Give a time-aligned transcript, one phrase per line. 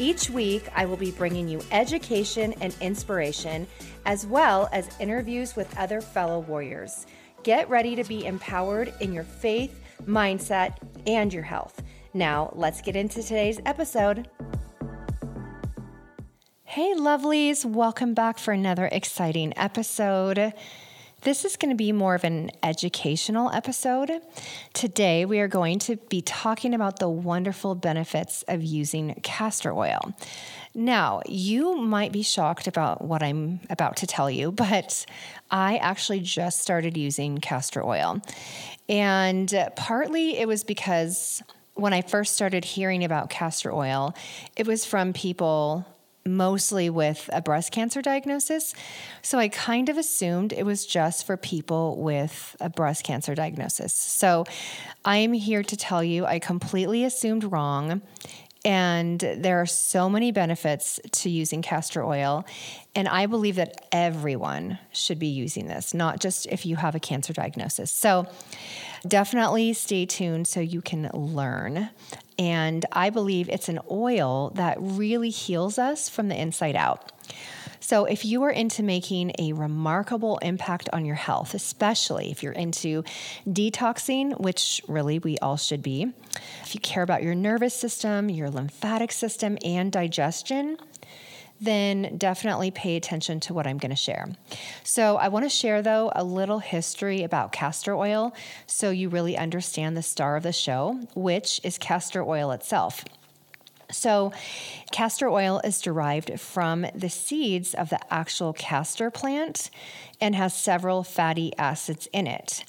[0.00, 3.66] Each week, I will be bringing you education and inspiration,
[4.06, 7.06] as well as interviews with other fellow warriors.
[7.42, 11.82] Get ready to be empowered in your faith, mindset, and your health.
[12.14, 14.26] Now, let's get into today's episode.
[16.64, 20.54] Hey, lovelies, welcome back for another exciting episode.
[21.22, 24.10] This is going to be more of an educational episode.
[24.72, 30.14] Today, we are going to be talking about the wonderful benefits of using castor oil.
[30.74, 35.04] Now, you might be shocked about what I'm about to tell you, but
[35.50, 38.22] I actually just started using castor oil.
[38.88, 41.42] And partly it was because
[41.74, 44.14] when I first started hearing about castor oil,
[44.56, 45.84] it was from people
[46.26, 48.74] mostly with a breast cancer diagnosis.
[49.22, 53.94] So I kind of assumed it was just for people with a breast cancer diagnosis.
[53.94, 54.44] So
[55.04, 58.02] I am here to tell you I completely assumed wrong.
[58.62, 62.44] And there are so many benefits to using castor oil.
[62.94, 67.00] And I believe that everyone should be using this, not just if you have a
[67.00, 67.90] cancer diagnosis.
[67.90, 68.26] So
[69.08, 71.88] definitely stay tuned so you can learn.
[72.40, 77.12] And I believe it's an oil that really heals us from the inside out.
[77.80, 82.52] So, if you are into making a remarkable impact on your health, especially if you're
[82.52, 83.04] into
[83.46, 86.12] detoxing, which really we all should be,
[86.62, 90.78] if you care about your nervous system, your lymphatic system, and digestion,
[91.60, 94.28] then definitely pay attention to what I'm going to share.
[94.82, 98.34] So, I want to share, though, a little history about castor oil
[98.66, 103.04] so you really understand the star of the show, which is castor oil itself.
[103.92, 104.32] So,
[104.92, 109.70] castor oil is derived from the seeds of the actual castor plant
[110.20, 112.64] and has several fatty acids in it.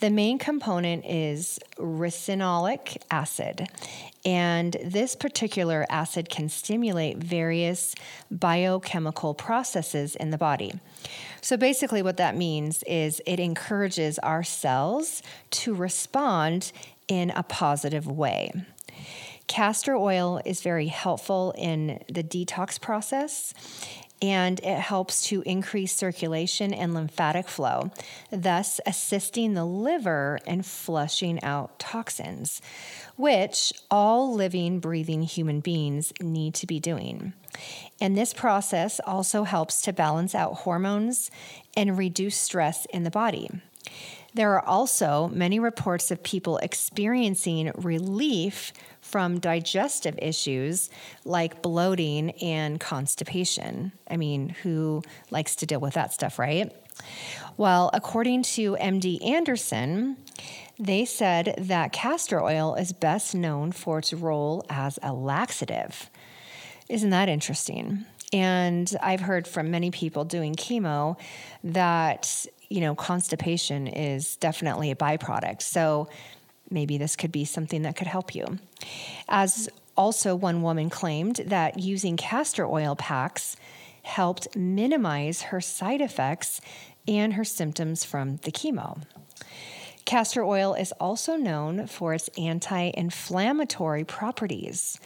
[0.00, 3.68] The main component is ricinolic acid,
[4.24, 7.94] and this particular acid can stimulate various
[8.30, 10.72] biochemical processes in the body.
[11.40, 16.72] So, basically, what that means is it encourages our cells to respond
[17.08, 18.52] in a positive way.
[19.52, 23.52] Castor oil is very helpful in the detox process
[24.22, 27.90] and it helps to increase circulation and lymphatic flow,
[28.30, 32.62] thus assisting the liver in flushing out toxins,
[33.16, 37.34] which all living, breathing human beings need to be doing.
[38.00, 41.30] And this process also helps to balance out hormones
[41.76, 43.50] and reduce stress in the body.
[44.34, 48.72] There are also many reports of people experiencing relief
[49.12, 50.88] from digestive issues
[51.26, 53.92] like bloating and constipation.
[54.10, 56.72] I mean, who likes to deal with that stuff, right?
[57.58, 60.16] Well, according to MD Anderson,
[60.78, 66.10] they said that castor oil is best known for its role as a laxative.
[66.88, 68.06] Isn't that interesting?
[68.32, 71.18] And I've heard from many people doing chemo
[71.64, 75.60] that, you know, constipation is definitely a byproduct.
[75.60, 76.08] So
[76.72, 78.58] maybe this could be something that could help you.
[79.28, 83.56] As also, one woman claimed that using castor oil packs
[84.02, 86.60] helped minimize her side effects
[87.06, 89.02] and her symptoms from the chemo.
[90.04, 94.98] Castor oil is also known for its anti inflammatory properties,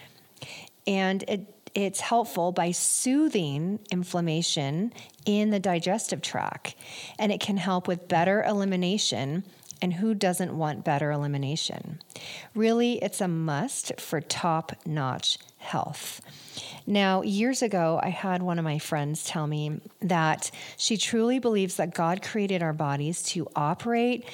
[0.87, 4.93] and it, it's helpful by soothing inflammation
[5.26, 6.75] in the digestive tract,
[7.19, 9.44] and it can help with better elimination
[9.81, 12.00] and who doesn't want better elimination?
[12.54, 16.20] Really, it's a must for top notch health.
[16.87, 21.76] Now, years ago, I had one of my friends tell me that she truly believes
[21.76, 24.25] that God created our bodies to operate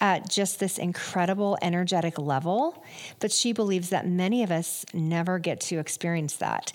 [0.00, 2.84] at just this incredible energetic level,
[3.18, 6.72] but she believes that many of us never get to experience that.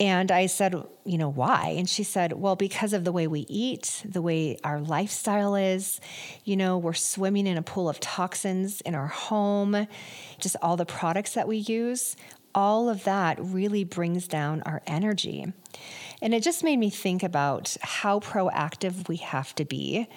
[0.00, 0.74] And I said,
[1.04, 1.74] you know, why?
[1.76, 6.00] And she said, well, because of the way we eat, the way our lifestyle is.
[6.42, 9.86] You know, we're swimming in a pool of toxins in our home,
[10.38, 12.16] just all the products that we use.
[12.54, 15.52] All of that really brings down our energy.
[16.22, 20.08] And it just made me think about how proactive we have to be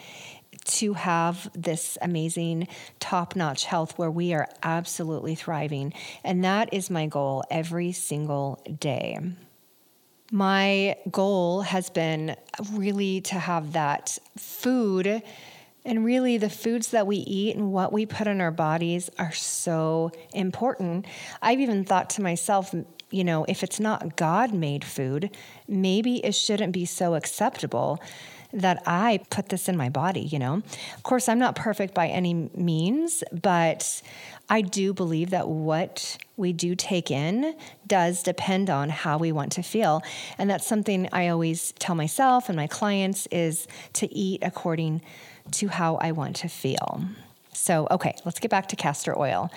[0.66, 2.70] to have this amazing
[3.02, 5.94] top notch health where we are absolutely thriving.
[6.24, 9.20] And that is my goal every single day.
[10.34, 12.36] My goal has been
[12.72, 15.22] really to have that food
[15.86, 19.32] and really the foods that we eat and what we put in our bodies are
[19.32, 21.06] so important.
[21.40, 22.74] I've even thought to myself,
[23.12, 25.30] you know, if it's not God made food,
[25.68, 28.02] maybe it shouldn't be so acceptable
[28.54, 30.64] that I put this in my body, you know?
[30.96, 34.02] Of course, I'm not perfect by any means, but
[34.50, 37.56] I do believe that what we do take in
[37.88, 40.01] does depend on how we want to feel.
[40.38, 45.01] And that's something I always tell myself and my clients is to eat according
[45.51, 47.04] to how I want to feel.
[47.54, 49.52] So, okay, let's get back to castor oil.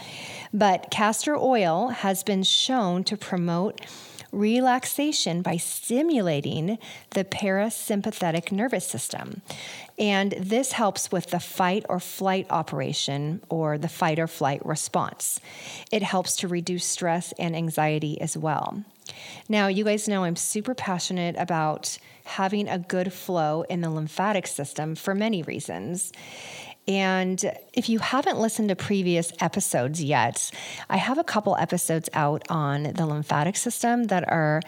[0.53, 3.81] But castor oil has been shown to promote
[4.33, 6.79] relaxation by stimulating
[7.11, 9.41] the parasympathetic nervous system.
[9.99, 15.41] And this helps with the fight or flight operation or the fight or flight response.
[15.91, 18.85] It helps to reduce stress and anxiety as well.
[19.49, 24.47] Now, you guys know I'm super passionate about having a good flow in the lymphatic
[24.47, 26.13] system for many reasons.
[26.89, 30.51] And if you haven't listened to previous episodes yet,
[30.89, 34.63] I have a couple episodes out on the lymphatic system that are,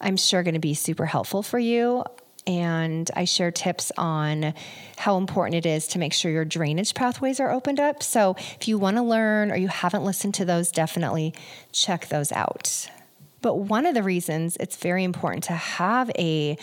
[0.00, 2.04] I'm sure, going to be super helpful for you.
[2.46, 4.54] And I share tips on
[4.96, 8.02] how important it is to make sure your drainage pathways are opened up.
[8.02, 11.34] So if you want to learn or you haven't listened to those, definitely
[11.72, 12.88] check those out.
[13.40, 16.56] But one of the reasons it's very important to have a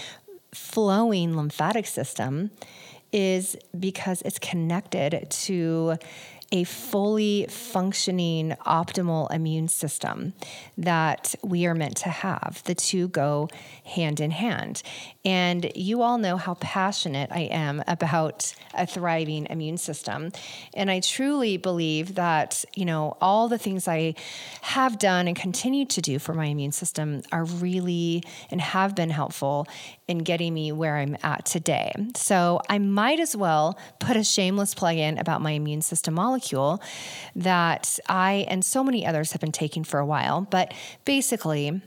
[0.53, 2.51] flowing lymphatic system
[3.13, 5.97] is because it's connected to
[6.53, 10.33] a fully functioning optimal immune system
[10.77, 12.61] that we are meant to have.
[12.65, 13.49] The two go
[13.83, 14.83] hand in hand.
[15.25, 20.31] And you all know how passionate I am about a thriving immune system.
[20.75, 24.13] And I truly believe that, you know, all the things I
[24.61, 29.09] have done and continue to do for my immune system are really and have been
[29.09, 29.67] helpful
[30.07, 31.93] in getting me where I'm at today.
[32.15, 36.81] So I might as well put a shameless plug in about my immune system molecule
[37.35, 40.41] that I and so many others have been taking for a while.
[40.41, 40.73] But
[41.05, 41.81] basically,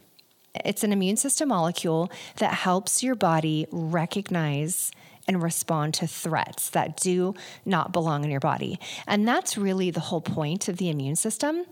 [0.65, 4.91] it's an immune system molecule that helps your body recognize
[5.29, 7.35] and respond to threats that do
[7.65, 8.79] not belong in your body.
[9.07, 11.67] And that's really the whole point of the immune system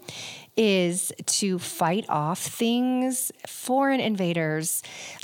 [0.56, 4.82] is to fight off things, foreign invaders,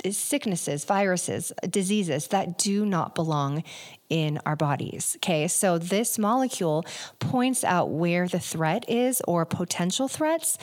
[0.09, 3.63] sicknesses, viruses, diseases that do not belong
[4.09, 5.15] in our bodies.
[5.17, 6.85] Okay, so this molecule
[7.19, 10.57] points out where the threat is or potential threats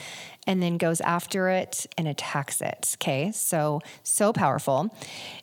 [0.45, 2.95] and then goes after it and attacks it.
[2.97, 4.95] Okay, so so powerful.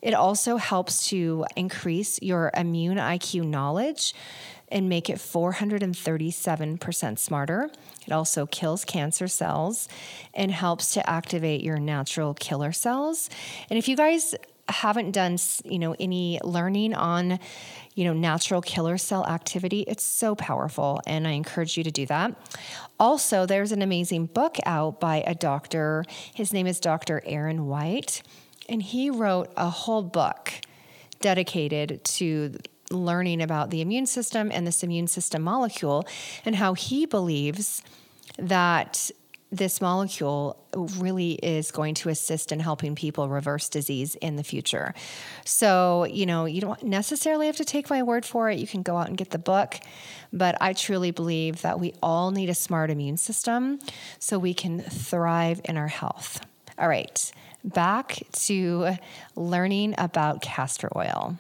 [0.03, 4.15] It also helps to increase your immune IQ knowledge
[4.69, 7.71] and make it 437% smarter.
[8.07, 9.89] It also kills cancer cells
[10.35, 13.31] and helps to activate your natural killer cells.
[13.71, 14.35] And if you guys
[14.69, 17.39] haven't done, you know, any learning on,
[17.95, 22.07] you know, natural killer cell activity, it's so powerful and I encourage you to do
[22.07, 22.35] that.
[22.99, 26.05] Also, there's an amazing book out by a doctor.
[26.35, 27.23] His name is Dr.
[27.25, 28.23] Aaron White,
[28.69, 30.53] and he wrote a whole book
[31.21, 32.57] dedicated to
[32.91, 36.07] learning about the immune system and this immune system molecule
[36.45, 37.83] and how he believes
[38.39, 39.11] that
[39.53, 40.61] this molecule
[40.99, 44.93] really is going to assist in helping people reverse disease in the future.
[45.45, 48.59] So, you know, you don't necessarily have to take my word for it.
[48.59, 49.77] You can go out and get the book.
[50.33, 53.79] But I truly believe that we all need a smart immune system
[54.19, 56.45] so we can thrive in our health.
[56.79, 57.33] All right,
[57.65, 58.97] back to
[59.37, 61.37] learning about castor oil.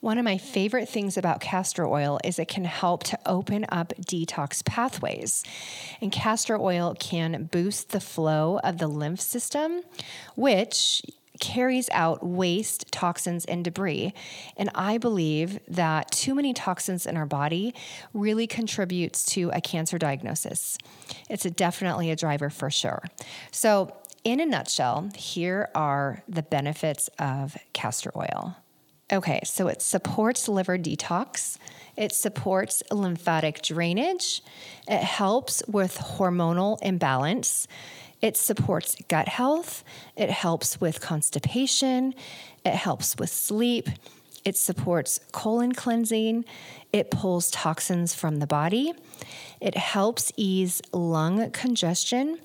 [0.00, 3.92] One of my favorite things about castor oil is it can help to open up
[4.00, 5.44] detox pathways.
[6.00, 9.82] And castor oil can boost the flow of the lymph system,
[10.36, 11.02] which
[11.38, 14.14] carries out waste, toxins, and debris.
[14.56, 17.74] And I believe that too many toxins in our body
[18.14, 20.78] really contributes to a cancer diagnosis.
[21.28, 23.04] It's a definitely a driver for sure.
[23.50, 28.54] So, in a nutshell, here are the benefits of castor oil.
[29.12, 31.58] Okay, so it supports liver detox,
[31.96, 34.40] it supports lymphatic drainage,
[34.86, 37.66] it helps with hormonal imbalance,
[38.22, 39.82] it supports gut health,
[40.16, 42.14] it helps with constipation,
[42.64, 43.88] it helps with sleep,
[44.44, 46.44] it supports colon cleansing,
[46.92, 48.92] it pulls toxins from the body,
[49.60, 52.38] it helps ease lung congestion,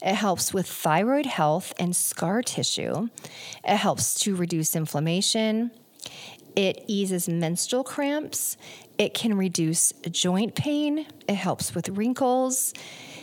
[0.00, 3.10] it helps with thyroid health and scar tissue,
[3.64, 5.70] it helps to reduce inflammation
[6.54, 8.56] it eases menstrual cramps.
[8.98, 11.06] It can reduce joint pain.
[11.28, 12.72] It helps with wrinkles.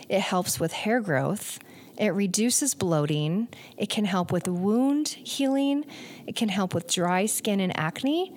[0.08, 1.58] It helps with hair growth.
[1.98, 3.48] It reduces bloating.
[3.76, 5.84] It can help with wound healing.
[6.26, 8.32] It can help with dry skin and acne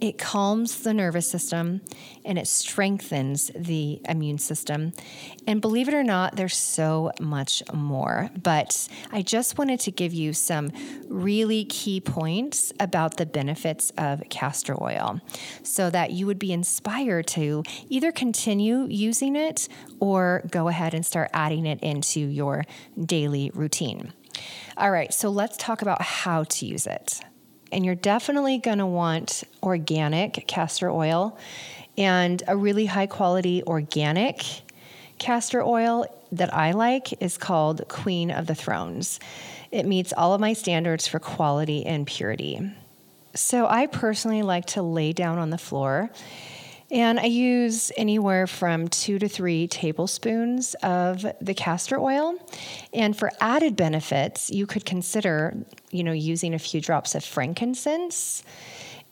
[0.00, 1.80] it calms the nervous system
[2.24, 4.92] and it strengthens the immune system.
[5.46, 8.30] And believe it or not, there's so much more.
[8.42, 10.70] But I just wanted to give you some
[11.08, 15.20] really key points about the benefits of castor oil
[15.62, 19.68] so that you would be inspired to either continue using it
[20.00, 22.64] or go ahead and start adding it into your
[23.02, 24.12] daily routine.
[24.76, 27.22] All right, so let's talk about how to use it
[27.72, 31.38] and you're definitely going to want organic castor oil
[31.98, 34.44] and a really high quality organic
[35.18, 39.20] castor oil that I like is called Queen of the Thrones.
[39.70, 42.70] It meets all of my standards for quality and purity.
[43.34, 46.10] So I personally like to lay down on the floor
[46.90, 52.34] and I use anywhere from two to three tablespoons of the castor oil.
[52.92, 55.56] And for added benefits, you could consider,
[55.90, 58.44] you know, using a few drops of frankincense,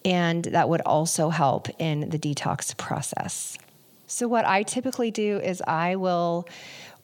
[0.05, 3.59] and that would also help in the detox process.
[4.07, 6.47] So, what I typically do is I will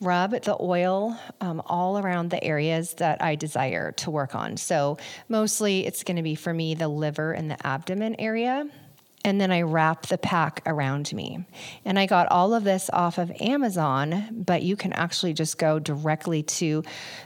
[0.01, 4.57] rub the oil um, all around the areas that I desire to work on.
[4.57, 4.99] So,
[5.29, 8.69] mostly it's going to be for me the liver and the abdomen area
[9.25, 11.45] and then I wrap the pack around me.
[11.85, 15.79] And I got all of this off of Amazon, but you can actually just go
[15.79, 16.83] directly to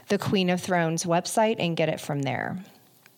[0.09, 2.57] the Queen of Thrones website and get it from there.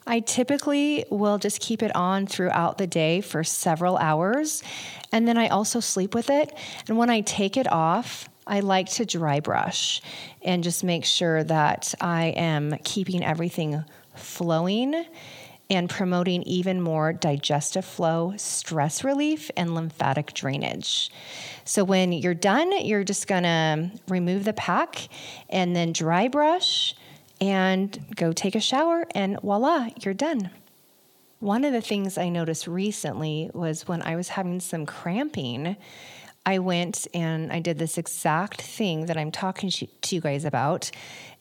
[0.06, 4.64] I typically will just keep it on throughout the day for several hours,
[5.12, 6.58] and then I also sleep with it.
[6.88, 10.02] And when I take it off, I like to dry brush
[10.42, 13.84] and just make sure that I am keeping everything
[14.16, 15.06] flowing
[15.70, 21.12] and promoting even more digestive flow, stress relief, and lymphatic drainage.
[21.66, 25.10] So, when you're done, you're just gonna remove the pack
[25.50, 26.96] and then dry brush
[27.40, 30.50] and go take a shower, and voila, you're done.
[31.40, 35.78] One of the things I noticed recently was when I was having some cramping.
[36.46, 40.90] I went and I did this exact thing that I'm talking to you guys about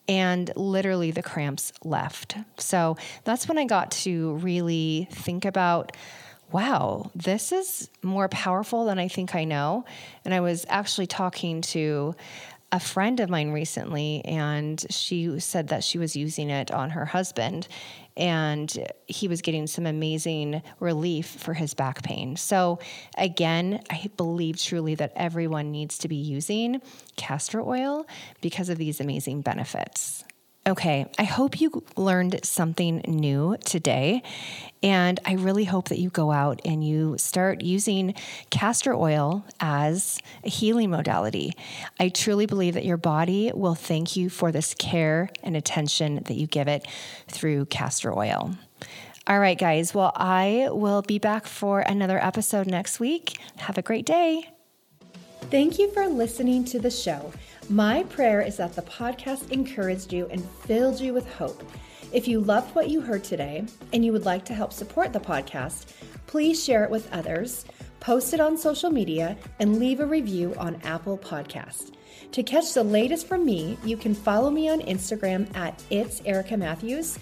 [0.08, 2.36] and literally the cramps left.
[2.58, 5.92] So that's when I got to really think about
[6.52, 9.84] wow, this is more powerful than I think I know.
[10.24, 12.14] And I was actually talking to
[12.72, 17.04] a friend of mine recently, and she said that she was using it on her
[17.04, 17.68] husband
[18.16, 22.34] and he was getting some amazing relief for his back pain.
[22.36, 22.78] So,
[23.18, 26.80] again, I believe truly that everyone needs to be using
[27.16, 28.06] castor oil
[28.40, 30.24] because of these amazing benefits.
[30.66, 34.24] Okay, I hope you learned something new today.
[34.82, 38.14] And I really hope that you go out and you start using
[38.50, 41.52] castor oil as a healing modality.
[42.00, 46.34] I truly believe that your body will thank you for this care and attention that
[46.34, 46.84] you give it
[47.28, 48.56] through castor oil.
[49.28, 49.94] All right, guys.
[49.94, 53.38] Well, I will be back for another episode next week.
[53.58, 54.50] Have a great day.
[55.42, 57.32] Thank you for listening to the show.
[57.68, 61.68] My prayer is that the podcast encouraged you and filled you with hope.
[62.12, 65.18] If you loved what you heard today and you would like to help support the
[65.18, 65.92] podcast,
[66.28, 67.64] please share it with others,
[67.98, 71.94] post it on social media, and leave a review on Apple Podcast.
[72.30, 76.56] To catch the latest from me, you can follow me on Instagram at It's Erica
[76.56, 77.18] Matthews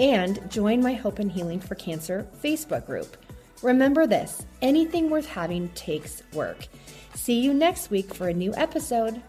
[0.00, 3.16] and join my Hope and Healing for Cancer Facebook group.
[3.62, 6.66] Remember this anything worth having takes work.
[7.14, 9.22] See you next week for a new episode.